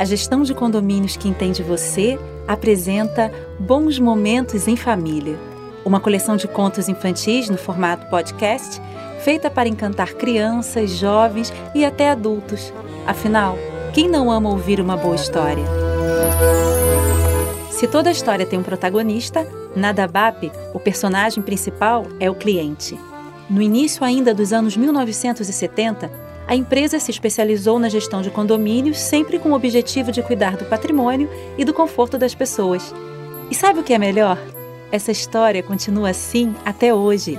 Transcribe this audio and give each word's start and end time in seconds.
a 0.00 0.04
gestão 0.06 0.42
de 0.42 0.54
condomínios 0.54 1.14
que 1.14 1.28
entende 1.28 1.62
você 1.62 2.18
apresenta 2.48 3.30
Bons 3.58 3.98
Momentos 3.98 4.66
em 4.66 4.74
Família, 4.74 5.38
uma 5.84 6.00
coleção 6.00 6.38
de 6.38 6.48
contos 6.48 6.88
infantis 6.88 7.50
no 7.50 7.58
formato 7.58 8.08
podcast, 8.08 8.80
feita 9.22 9.50
para 9.50 9.68
encantar 9.68 10.14
crianças, 10.14 10.92
jovens 10.92 11.52
e 11.74 11.84
até 11.84 12.08
adultos. 12.08 12.72
Afinal, 13.06 13.58
quem 13.92 14.08
não 14.08 14.32
ama 14.32 14.48
ouvir 14.48 14.80
uma 14.80 14.96
boa 14.96 15.16
história? 15.16 15.64
Se 17.70 17.86
toda 17.86 18.10
história 18.10 18.46
tem 18.46 18.58
um 18.58 18.62
protagonista, 18.62 19.46
na 19.76 19.92
DABAP, 19.92 20.50
o 20.72 20.80
personagem 20.80 21.42
principal 21.42 22.06
é 22.18 22.30
o 22.30 22.34
cliente. 22.34 22.98
No 23.50 23.60
início 23.60 24.02
ainda 24.02 24.32
dos 24.32 24.50
anos 24.50 24.78
1970, 24.78 26.29
a 26.50 26.56
empresa 26.56 26.98
se 26.98 27.12
especializou 27.12 27.78
na 27.78 27.88
gestão 27.88 28.20
de 28.20 28.28
condomínios, 28.28 28.98
sempre 28.98 29.38
com 29.38 29.50
o 29.50 29.54
objetivo 29.54 30.10
de 30.10 30.20
cuidar 30.20 30.56
do 30.56 30.64
patrimônio 30.64 31.30
e 31.56 31.64
do 31.64 31.72
conforto 31.72 32.18
das 32.18 32.34
pessoas. 32.34 32.92
E 33.48 33.54
sabe 33.54 33.78
o 33.78 33.84
que 33.84 33.94
é 33.94 33.98
melhor? 33.98 34.36
Essa 34.90 35.12
história 35.12 35.62
continua 35.62 36.10
assim 36.10 36.52
até 36.64 36.92
hoje. 36.92 37.38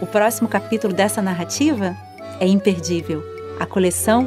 O 0.00 0.06
próximo 0.06 0.48
capítulo 0.48 0.94
dessa 0.94 1.20
narrativa 1.20 1.94
é 2.40 2.46
imperdível. 2.46 3.22
A 3.60 3.66
coleção 3.66 4.26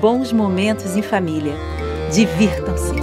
Bons 0.00 0.32
Momentos 0.32 0.96
em 0.96 1.02
Família. 1.02 1.52
Divirtam-se! 2.10 2.94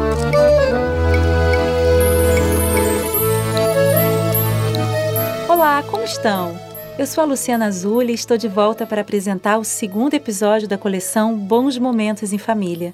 Olá, 5.48 5.84
como 5.84 6.04
estão? 6.04 6.73
Eu 6.96 7.08
sou 7.08 7.24
a 7.24 7.26
Luciana 7.26 7.66
Azul 7.66 8.04
e 8.04 8.14
estou 8.14 8.38
de 8.38 8.48
volta 8.48 8.86
para 8.86 9.02
apresentar 9.02 9.58
o 9.58 9.64
segundo 9.64 10.14
episódio 10.14 10.68
da 10.68 10.78
coleção 10.78 11.36
Bons 11.36 11.76
Momentos 11.80 12.32
em 12.32 12.38
Família. 12.38 12.94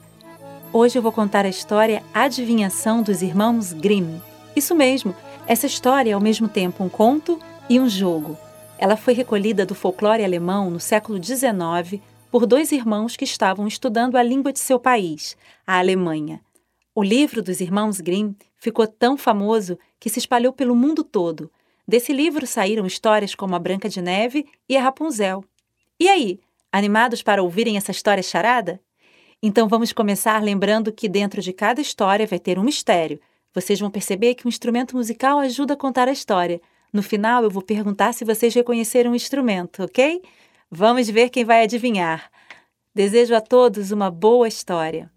Hoje 0.71 0.97
eu 0.97 1.01
vou 1.01 1.11
contar 1.11 1.43
a 1.43 1.49
história 1.49 2.01
Adivinhação 2.13 3.03
dos 3.03 3.21
Irmãos 3.21 3.73
Grimm. 3.73 4.21
Isso 4.55 4.73
mesmo, 4.73 5.13
essa 5.45 5.65
história 5.65 6.11
é 6.11 6.13
ao 6.13 6.21
mesmo 6.21 6.47
tempo 6.47 6.81
um 6.81 6.87
conto 6.87 7.37
e 7.69 7.77
um 7.77 7.89
jogo. 7.89 8.37
Ela 8.77 8.95
foi 8.95 9.13
recolhida 9.13 9.65
do 9.65 9.75
folclore 9.75 10.23
alemão 10.23 10.69
no 10.69 10.79
século 10.79 11.21
XIX 11.21 12.01
por 12.31 12.45
dois 12.45 12.71
irmãos 12.71 13.17
que 13.17 13.25
estavam 13.25 13.67
estudando 13.67 14.15
a 14.15 14.23
língua 14.23 14.53
de 14.53 14.59
seu 14.59 14.79
país, 14.79 15.35
a 15.67 15.77
Alemanha. 15.77 16.39
O 16.95 17.03
livro 17.03 17.43
dos 17.43 17.59
irmãos 17.59 17.99
Grimm 17.99 18.33
ficou 18.57 18.87
tão 18.87 19.17
famoso 19.17 19.77
que 19.99 20.09
se 20.09 20.19
espalhou 20.19 20.53
pelo 20.53 20.73
mundo 20.73 21.03
todo 21.03 21.51
Desse 21.89 22.13
livro 22.13 22.45
saíram 22.45 22.85
histórias 22.85 23.33
como 23.33 23.55
A 23.55 23.59
Branca 23.59 23.89
de 23.89 23.99
Neve 23.99 24.45
e 24.69 24.77
A 24.77 24.81
Rapunzel. 24.83 25.43
E 25.99 26.07
aí, 26.07 26.39
animados 26.71 27.23
para 27.23 27.41
ouvirem 27.41 27.77
essa 27.77 27.89
história 27.89 28.21
charada? 28.21 28.79
Então 29.41 29.67
vamos 29.67 29.91
começar 29.91 30.39
lembrando 30.43 30.93
que 30.93 31.09
dentro 31.09 31.41
de 31.41 31.51
cada 31.51 31.81
história 31.81 32.27
vai 32.27 32.37
ter 32.37 32.59
um 32.59 32.63
mistério. 32.63 33.19
Vocês 33.55 33.79
vão 33.79 33.89
perceber 33.89 34.35
que 34.35 34.45
um 34.45 34.49
instrumento 34.49 34.95
musical 34.95 35.39
ajuda 35.39 35.73
a 35.73 35.77
contar 35.77 36.07
a 36.07 36.11
história. 36.11 36.61
No 36.93 37.01
final 37.01 37.43
eu 37.43 37.49
vou 37.49 37.63
perguntar 37.63 38.13
se 38.13 38.23
vocês 38.23 38.53
reconheceram 38.53 39.13
o 39.13 39.15
instrumento, 39.15 39.83
ok? 39.83 40.21
Vamos 40.69 41.09
ver 41.09 41.31
quem 41.31 41.43
vai 41.43 41.63
adivinhar. 41.63 42.29
Desejo 42.93 43.33
a 43.33 43.41
todos 43.41 43.89
uma 43.89 44.11
boa 44.11 44.47
história. 44.47 45.11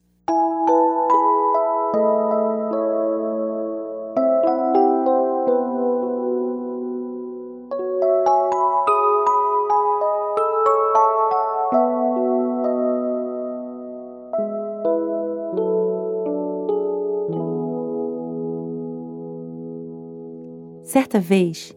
Certa 20.93 21.19
vez, 21.19 21.75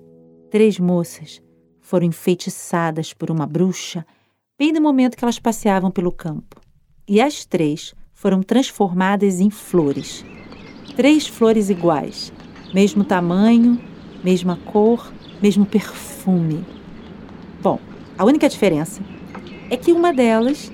três 0.51 0.77
moças 0.77 1.41
foram 1.79 2.05
enfeitiçadas 2.05 3.13
por 3.13 3.31
uma 3.31 3.47
bruxa 3.47 4.05
bem 4.59 4.73
no 4.73 4.81
momento 4.81 5.15
que 5.15 5.23
elas 5.23 5.39
passeavam 5.39 5.89
pelo 5.89 6.11
campo. 6.11 6.59
E 7.07 7.21
as 7.21 7.45
três 7.45 7.95
foram 8.13 8.43
transformadas 8.43 9.39
em 9.39 9.49
flores. 9.49 10.25
Três 10.97 11.27
flores 11.27 11.69
iguais, 11.69 12.33
mesmo 12.73 13.05
tamanho, 13.05 13.81
mesma 14.21 14.57
cor, 14.65 15.13
mesmo 15.41 15.65
perfume. 15.65 16.65
Bom, 17.61 17.79
a 18.17 18.25
única 18.25 18.49
diferença 18.49 19.01
é 19.69 19.77
que 19.77 19.93
uma 19.93 20.11
delas, 20.11 20.69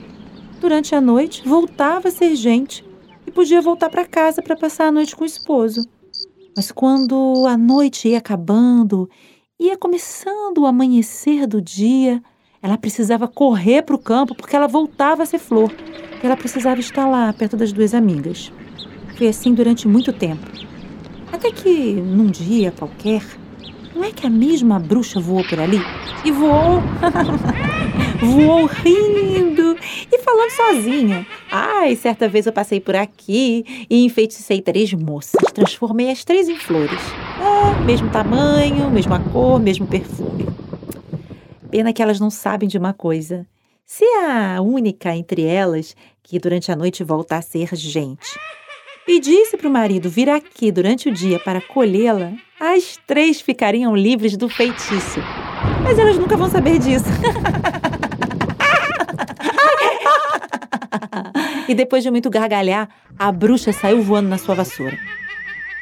durante 0.60 0.96
a 0.96 1.00
noite, 1.00 1.48
voltava 1.48 2.08
a 2.08 2.12
ser 2.12 2.36
gente 2.36 2.84
e 3.28 3.30
podia 3.30 3.62
voltar 3.62 3.92
para 3.92 4.04
casa 4.04 4.42
para 4.42 4.58
passar 4.58 4.88
a 4.88 4.92
noite 4.92 5.16
com 5.16 5.26
o 5.26 5.28
esposo. 5.28 5.88
Mas 6.56 6.72
quando 6.72 7.46
a 7.48 7.56
noite 7.56 8.10
ia 8.10 8.18
acabando, 8.18 9.10
ia 9.60 9.78
começando 9.78 10.60
o 10.60 10.66
amanhecer 10.66 11.48
do 11.48 11.62
dia, 11.62 12.22
ela 12.62 12.78
precisava 12.78 13.28
correr 13.28 13.84
para 13.84 13.96
o 13.96 14.00
campo 14.00 14.36
porque 14.36 14.56
ela 14.56 14.68
voltava 14.68 15.24
a 15.24 15.26
ser 15.26 15.40
flor. 15.40 15.72
E 16.22 16.26
ela 16.26 16.36
precisava 16.36 16.80
estar 16.80 17.08
lá, 17.08 17.32
perto 17.32 17.56
das 17.56 17.72
duas 17.72 17.94
amigas. 17.94 18.52
Foi 19.18 19.28
assim 19.28 19.54
durante 19.54 19.88
muito 19.88 20.12
tempo. 20.12 20.46
Até 21.32 21.52
que, 21.52 21.94
num 21.94 22.28
dia 22.28 22.72
qualquer, 22.72 23.24
não 23.96 24.04
é 24.04 24.12
que 24.12 24.28
a 24.28 24.30
mesma 24.30 24.78
bruxa 24.78 25.20
voou 25.20 25.44
por 25.48 25.60
ali? 25.60 25.80
E 26.26 26.32
voou! 26.32 26.82
voou 28.20 28.66
rindo 28.66 29.78
falando 30.32 30.52
sozinha. 30.52 31.28
Ai, 31.52 31.96
certa 31.96 32.28
vez 32.28 32.46
eu 32.46 32.54
passei 32.54 32.80
por 32.80 32.96
aqui 32.96 33.86
e 33.90 34.06
enfeiticei 34.06 34.62
três 34.62 34.94
moças. 34.94 35.42
Transformei 35.54 36.10
as 36.10 36.24
três 36.24 36.48
em 36.48 36.58
flores. 36.58 37.02
É, 37.40 37.84
mesmo 37.84 38.10
tamanho, 38.10 38.90
mesma 38.90 39.20
cor, 39.32 39.60
mesmo 39.60 39.86
perfume. 39.86 40.48
Pena 41.70 41.92
que 41.92 42.02
elas 42.02 42.20
não 42.20 42.30
sabem 42.30 42.68
de 42.68 42.78
uma 42.78 42.94
coisa. 42.94 43.46
Se 43.86 44.06
é 44.06 44.56
a 44.56 44.62
única 44.62 45.14
entre 45.14 45.44
elas 45.44 45.96
que 46.24 46.40
durante 46.40 46.72
a 46.72 46.76
noite 46.76 47.04
volta 47.04 47.36
a 47.36 47.42
ser 47.42 47.76
gente 47.76 48.40
pedisse 49.06 49.58
para 49.58 49.68
o 49.68 49.72
marido 49.72 50.10
vir 50.10 50.30
aqui 50.30 50.72
durante 50.72 51.10
o 51.10 51.12
dia 51.12 51.40
para 51.40 51.60
colhê-la, 51.60 52.32
as 52.60 52.98
três 53.06 53.42
ficariam 53.42 53.96
livres 53.96 54.38
do 54.38 54.48
feitiço. 54.48 55.20
Mas 55.84 56.00
elas 56.00 56.18
nunca 56.18 56.38
vão 56.38 56.50
saber 56.50 56.80
disso. 56.80 57.06
e 61.72 61.76
depois 61.76 62.04
de 62.04 62.12
muito 62.12 62.30
gargalhar, 62.30 62.90
a 63.18 63.32
bruxa 63.32 63.72
saiu 63.72 64.02
voando 64.02 64.28
na 64.28 64.38
sua 64.38 64.56
vassoura. 64.56 64.98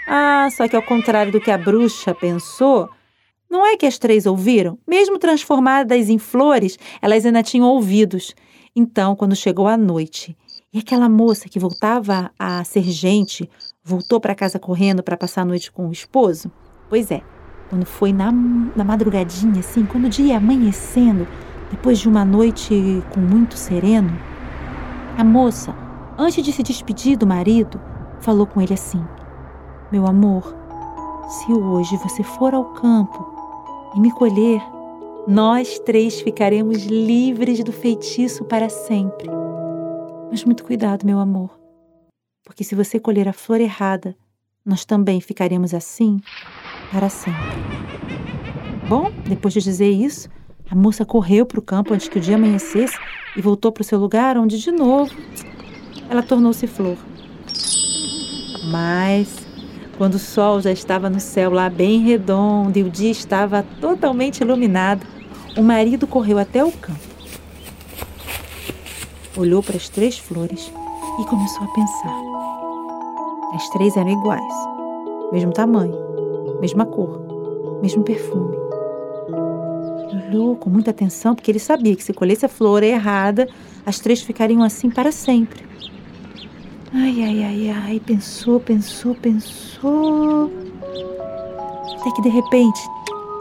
Ah, 0.07 0.47
só 0.51 0.67
que 0.67 0.75
ao 0.75 0.83
contrário 0.83 1.31
do 1.31 1.41
que 1.41 1.49
a 1.49 1.57
bruxa 1.57 2.13
pensou, 2.13 2.87
não 3.49 3.65
é 3.65 3.75
que 3.75 3.87
as 3.87 3.97
três 3.97 4.27
ouviram? 4.27 4.77
Mesmo 4.87 5.17
transformadas 5.17 6.07
em 6.07 6.19
flores, 6.19 6.77
elas 7.01 7.25
ainda 7.25 7.41
tinham 7.41 7.67
ouvidos. 7.67 8.35
Então, 8.75 9.15
quando 9.15 9.35
chegou 9.35 9.67
a 9.67 9.75
noite 9.75 10.37
e 10.71 10.77
aquela 10.77 11.09
moça 11.09 11.49
que 11.49 11.57
voltava 11.57 12.29
a 12.37 12.63
ser 12.63 12.83
gente 12.83 13.49
voltou 13.83 14.19
para 14.19 14.35
casa 14.35 14.59
correndo 14.59 15.01
para 15.01 15.17
passar 15.17 15.41
a 15.41 15.45
noite 15.45 15.71
com 15.71 15.89
o 15.89 15.91
esposo, 15.91 16.51
pois 16.87 17.09
é, 17.09 17.23
quando 17.67 17.85
foi 17.85 18.13
na, 18.13 18.31
na 18.31 18.83
madrugadinha, 18.83 19.59
assim, 19.59 19.87
quando 19.87 20.05
o 20.05 20.09
dia 20.09 20.27
ia 20.27 20.37
amanhecendo, 20.37 21.27
depois 21.71 21.97
de 21.97 22.07
uma 22.07 22.23
noite 22.23 23.03
com 23.11 23.19
muito 23.19 23.57
sereno, 23.57 24.28
a 25.19 25.23
moça, 25.25 25.75
antes 26.17 26.41
de 26.41 26.53
se 26.53 26.63
despedir 26.63 27.17
do 27.17 27.27
marido, 27.27 27.77
falou 28.21 28.47
com 28.47 28.61
ele 28.61 28.73
assim: 28.73 29.03
Meu 29.91 30.07
amor, 30.07 30.55
se 31.27 31.51
hoje 31.51 31.97
você 31.97 32.23
for 32.23 32.55
ao 32.55 32.63
campo 32.71 33.29
e 33.93 33.99
me 33.99 34.13
colher, 34.13 34.61
nós 35.27 35.77
três 35.79 36.21
ficaremos 36.21 36.85
livres 36.85 37.61
do 37.65 37.73
feitiço 37.73 38.45
para 38.45 38.69
sempre. 38.69 39.29
Mas 40.31 40.45
muito 40.45 40.63
cuidado, 40.63 41.05
meu 41.05 41.19
amor, 41.19 41.59
porque 42.45 42.63
se 42.63 42.73
você 42.73 42.97
colher 42.97 43.27
a 43.27 43.33
flor 43.33 43.59
errada, 43.59 44.15
nós 44.65 44.85
também 44.85 45.19
ficaremos 45.19 45.73
assim 45.73 46.21
para 46.93 47.09
sempre. 47.09 47.59
Bom, 48.87 49.11
depois 49.27 49.53
de 49.53 49.59
dizer 49.59 49.89
isso, 49.89 50.29
a 50.69 50.75
moça 50.75 51.03
correu 51.03 51.45
para 51.45 51.59
o 51.59 51.63
campo 51.63 51.93
antes 51.93 52.07
que 52.07 52.19
o 52.19 52.21
dia 52.21 52.35
amanhecesse 52.35 52.97
e 53.35 53.41
voltou 53.41 53.71
para 53.71 53.81
o 53.81 53.83
seu 53.83 53.97
lugar, 53.97 54.37
onde 54.37 54.59
de 54.59 54.71
novo 54.71 55.11
ela 56.09 56.21
tornou-se 56.21 56.67
flor. 56.67 56.97
Mas, 58.71 59.35
quando 59.97 60.15
o 60.15 60.19
sol 60.19 60.61
já 60.61 60.71
estava 60.71 61.09
no 61.09 61.19
céu 61.19 61.49
lá 61.49 61.69
bem 61.69 62.01
redondo 62.01 62.77
e 62.77 62.83
o 62.83 62.89
dia 62.89 63.09
estava 63.09 63.65
totalmente 63.81 64.41
iluminado, 64.41 65.05
o 65.57 65.63
marido 65.63 66.05
correu 66.05 66.37
até 66.37 66.63
o 66.63 66.71
campo. 66.71 67.09
Olhou 69.35 69.63
para 69.63 69.77
as 69.77 69.89
três 69.89 70.19
flores 70.19 70.71
e 71.19 71.25
começou 71.25 71.63
a 71.63 71.73
pensar. 71.73 72.21
As 73.55 73.67
três 73.69 73.97
eram 73.97 74.09
iguais, 74.09 74.53
mesmo 75.31 75.51
tamanho, 75.51 75.95
mesma 76.61 76.85
cor, 76.85 77.79
mesmo 77.81 78.03
perfume 78.03 78.58
olhou 80.29 80.55
com 80.55 80.69
muita 80.69 80.91
atenção, 80.91 81.33
porque 81.33 81.49
ele 81.49 81.59
sabia 81.59 81.95
que 81.95 82.03
se 82.03 82.13
colhesse 82.13 82.45
a 82.45 82.49
flor 82.49 82.83
errada, 82.83 83.47
as 83.85 83.99
três 83.99 84.21
ficariam 84.21 84.63
assim 84.63 84.89
para 84.89 85.11
sempre. 85.11 85.63
Ai, 86.93 87.21
ai, 87.23 87.43
ai, 87.43 87.69
ai, 87.69 88.01
pensou, 88.03 88.59
pensou, 88.59 89.15
pensou. 89.15 90.51
Até 91.99 92.11
que 92.11 92.21
de 92.21 92.29
repente 92.29 92.79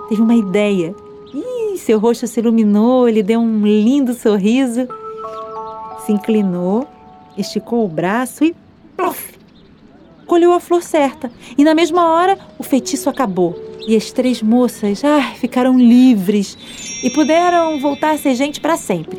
teve 0.09 0.21
uma 0.21 0.35
ideia. 0.35 0.95
Ih, 1.35 1.79
seu 1.79 1.99
rosto 1.99 2.27
se 2.27 2.41
iluminou, 2.41 3.09
ele 3.09 3.23
deu 3.23 3.41
um 3.41 3.65
lindo 3.65 4.15
sorriso, 4.15 4.89
se 6.05 6.13
inclinou, 6.13 6.87
esticou 7.37 7.85
o 7.85 7.89
braço 7.89 8.45
e 8.45 8.55
plof, 8.97 9.35
colheu 10.27 10.53
a 10.53 10.61
flor 10.61 10.83
certa. 10.83 11.31
E 11.57 11.65
na 11.65 11.75
mesma 11.75 12.07
hora 12.11 12.39
o 12.59 12.63
feitiço 12.63 13.09
acabou. 13.09 13.68
E 13.89 13.97
as 13.97 14.13
três 14.13 14.41
moças 14.41 15.03
ai, 15.03 15.35
ficaram 15.35 15.77
livres 15.77 16.57
e 17.03 17.11
puderam 17.11 17.81
voltar 17.81 18.13
a 18.13 18.19
ser 18.19 18.37
gente 18.37 18.61
para 18.61 18.77
sempre. 18.77 19.19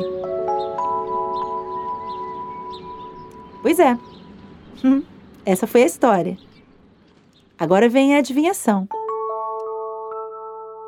Pois 3.61 3.77
é, 3.79 3.97
Hum, 4.83 5.03
essa 5.45 5.67
foi 5.67 5.83
a 5.83 5.85
história. 5.85 6.37
Agora 7.57 7.89
vem 7.89 8.15
a 8.15 8.19
adivinhação. 8.19 8.87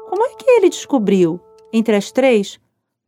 Como 0.09 0.23
é 0.23 0.35
que 0.35 0.49
ele 0.49 0.69
descobriu, 0.69 1.39
entre 1.73 1.95
as 1.95 2.11
três, 2.11 2.59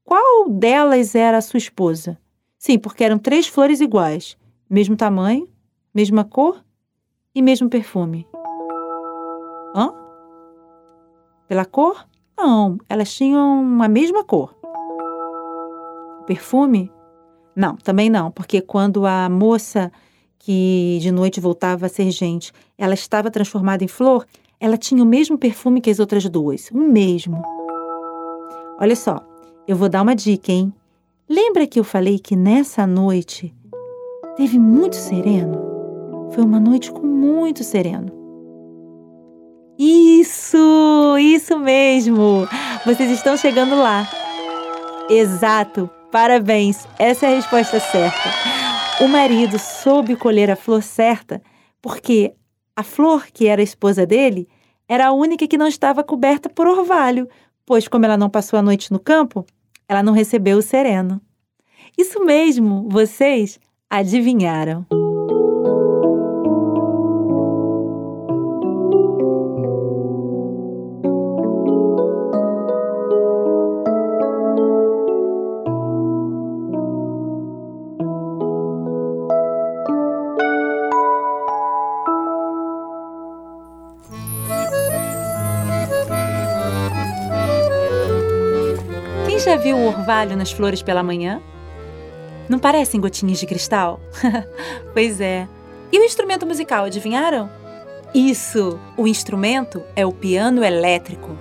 qual 0.03 0.49
delas 0.49 1.15
era 1.15 1.37
a 1.37 1.41
sua 1.41 1.57
esposa? 1.57 2.17
Sim, 2.57 2.77
porque 2.77 3.03
eram 3.03 3.17
três 3.17 3.47
flores 3.47 3.79
iguais, 3.79 4.37
mesmo 4.69 4.95
tamanho, 4.95 5.47
mesma 5.93 6.25
cor 6.25 6.63
e 7.33 7.41
mesmo 7.41 7.69
perfume. 7.69 8.27
Hã? 9.75 10.02
Pela 11.47 11.65
cor? 11.65 12.07
Não, 12.37 12.77
elas 12.89 13.13
tinham 13.13 13.81
a 13.81 13.87
mesma 13.87 14.23
cor. 14.23 14.55
Perfume? 16.25 16.91
Não, 17.55 17.75
também 17.75 18.09
não, 18.09 18.31
porque 18.31 18.61
quando 18.61 19.05
a 19.05 19.29
moça 19.29 19.91
que 20.39 20.97
de 21.01 21.11
noite 21.11 21.39
voltava 21.39 21.85
a 21.85 21.89
ser 21.89 22.09
gente, 22.11 22.51
ela 22.77 22.93
estava 22.93 23.31
transformada 23.31 23.83
em 23.83 23.87
flor, 23.87 24.25
ela 24.59 24.77
tinha 24.77 25.03
o 25.03 25.05
mesmo 25.05 25.37
perfume 25.37 25.81
que 25.81 25.89
as 25.89 25.99
outras 25.99 26.27
duas, 26.27 26.69
o 26.71 26.77
mesmo. 26.77 27.41
Olha 28.79 28.95
só, 28.95 29.21
eu 29.67 29.75
vou 29.75 29.87
dar 29.87 30.01
uma 30.01 30.15
dica, 30.15 30.51
hein? 30.51 30.73
Lembra 31.29 31.67
que 31.67 31.79
eu 31.79 31.83
falei 31.83 32.19
que 32.19 32.35
nessa 32.35 32.85
noite 32.85 33.53
teve 34.35 34.59
muito 34.59 34.95
sereno? 34.95 36.29
Foi 36.31 36.43
uma 36.43 36.59
noite 36.59 36.91
com 36.91 37.05
muito 37.05 37.63
sereno. 37.63 38.22
Isso, 39.77 41.17
isso 41.19 41.57
mesmo! 41.57 42.47
Vocês 42.85 43.09
estão 43.11 43.35
chegando 43.35 43.75
lá. 43.75 44.07
Exato, 45.09 45.89
parabéns, 46.11 46.87
essa 46.99 47.25
é 47.25 47.33
a 47.33 47.35
resposta 47.35 47.79
certa. 47.79 48.29
O 49.01 49.07
marido 49.07 49.57
soube 49.57 50.15
colher 50.15 50.51
a 50.51 50.55
flor 50.55 50.83
certa 50.83 51.41
porque 51.81 52.33
a 52.75 52.83
flor 52.83 53.27
que 53.33 53.47
era 53.47 53.61
a 53.61 53.63
esposa 53.63 54.05
dele 54.05 54.47
era 54.87 55.07
a 55.07 55.11
única 55.11 55.47
que 55.47 55.57
não 55.57 55.67
estava 55.67 56.03
coberta 56.03 56.49
por 56.49 56.67
orvalho, 56.67 57.27
pois, 57.65 57.87
como 57.87 58.05
ela 58.05 58.17
não 58.17 58.29
passou 58.29 58.59
a 58.59 58.61
noite 58.61 58.91
no 58.91 58.99
campo, 58.99 59.45
ela 59.87 60.03
não 60.03 60.13
recebeu 60.13 60.57
o 60.57 60.61
sereno. 60.61 61.21
Isso 61.97 62.23
mesmo, 62.23 62.87
vocês 62.89 63.59
adivinharam. 63.89 64.85
Já 89.43 89.57
viu 89.57 89.75
o 89.75 89.87
orvalho 89.87 90.37
nas 90.37 90.53
flores 90.53 90.81
pela 90.81 91.03
manhã? 91.03 91.41
Não 92.47 92.57
parecem 92.57 93.01
gotinhas 93.01 93.39
de 93.39 93.45
cristal? 93.45 93.99
pois 94.93 95.19
é. 95.19 95.47
E 95.91 95.99
o 95.99 96.03
instrumento 96.03 96.45
musical, 96.45 96.85
adivinharam? 96.85 97.49
Isso! 98.13 98.79
O 98.95 99.05
instrumento 99.05 99.83
é 99.95 100.05
o 100.05 100.13
piano 100.13 100.63
elétrico. 100.63 101.37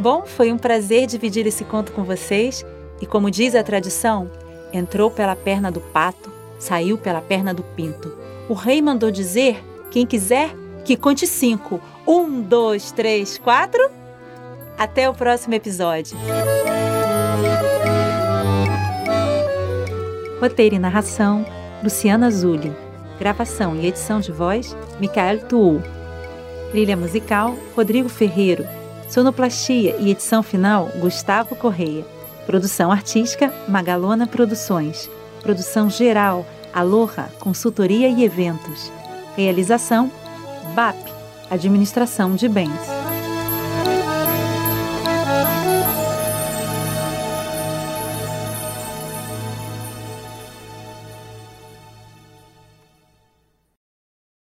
Bom, 0.00 0.24
foi 0.24 0.50
um 0.50 0.56
prazer 0.56 1.06
dividir 1.06 1.46
esse 1.46 1.62
conto 1.64 1.92
com 1.92 2.04
vocês 2.04 2.64
e, 3.00 3.06
como 3.06 3.30
diz 3.30 3.54
a 3.54 3.62
tradição, 3.62 4.30
entrou 4.72 5.10
pela 5.10 5.36
perna 5.36 5.70
do 5.70 5.80
pato, 5.80 6.32
saiu 6.58 6.96
pela 6.96 7.20
perna 7.20 7.52
do 7.52 7.62
pinto. 7.62 8.16
O 8.48 8.54
rei 8.54 8.80
mandou 8.80 9.10
dizer: 9.10 9.62
quem 9.90 10.06
quiser, 10.06 10.54
que 10.84 10.96
conte 10.96 11.26
cinco. 11.26 11.80
Um, 12.06 12.40
dois, 12.40 12.92
três, 12.92 13.36
quatro. 13.36 13.90
Até 14.78 15.08
o 15.08 15.14
próximo 15.14 15.54
episódio. 15.54 16.16
Roteiro 20.42 20.74
e 20.74 20.78
narração: 20.80 21.46
Luciana 21.84 22.28
Zulli. 22.28 22.74
Gravação 23.16 23.76
e 23.76 23.86
edição 23.86 24.18
de 24.18 24.32
voz: 24.32 24.76
Micael 24.98 25.46
Tuul. 25.46 25.80
Trilha 26.72 26.96
musical: 26.96 27.54
Rodrigo 27.76 28.08
Ferreiro. 28.08 28.66
Sonoplastia 29.08 29.94
e 30.00 30.10
edição 30.10 30.42
final: 30.42 30.88
Gustavo 30.98 31.54
Correia. 31.54 32.04
Produção 32.44 32.90
artística: 32.90 33.54
Magalona 33.68 34.26
Produções. 34.26 35.08
Produção 35.44 35.88
geral: 35.88 36.44
Aloha 36.74 37.28
Consultoria 37.38 38.08
e 38.08 38.24
Eventos. 38.24 38.90
Realização: 39.36 40.10
BAP 40.74 40.96
Administração 41.48 42.34
de 42.34 42.48
Bens. 42.48 43.01